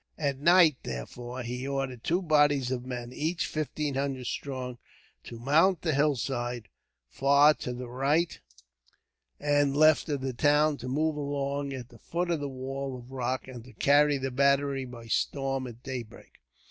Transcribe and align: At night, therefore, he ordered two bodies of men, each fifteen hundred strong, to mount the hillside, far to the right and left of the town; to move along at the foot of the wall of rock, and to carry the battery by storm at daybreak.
At 0.17 0.39
night, 0.39 0.77
therefore, 0.81 1.43
he 1.43 1.67
ordered 1.67 2.03
two 2.03 2.23
bodies 2.23 2.71
of 2.71 2.87
men, 2.87 3.13
each 3.13 3.45
fifteen 3.45 3.93
hundred 3.93 4.25
strong, 4.25 4.79
to 5.25 5.37
mount 5.37 5.83
the 5.83 5.93
hillside, 5.93 6.69
far 7.07 7.53
to 7.59 7.71
the 7.71 7.87
right 7.87 8.39
and 9.39 9.77
left 9.77 10.09
of 10.09 10.21
the 10.21 10.33
town; 10.33 10.77
to 10.77 10.87
move 10.87 11.17
along 11.17 11.71
at 11.73 11.89
the 11.89 11.99
foot 11.99 12.31
of 12.31 12.39
the 12.39 12.49
wall 12.49 12.97
of 12.97 13.11
rock, 13.11 13.47
and 13.47 13.63
to 13.65 13.73
carry 13.73 14.17
the 14.17 14.31
battery 14.31 14.85
by 14.85 15.05
storm 15.05 15.67
at 15.67 15.83
daybreak. 15.83 16.39